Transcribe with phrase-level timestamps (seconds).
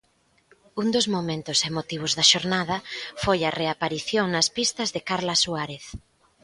[0.81, 2.77] Un dos momentos emotivos da xornada
[3.23, 5.85] foi a reaparición nas pistas de Carla Suárez.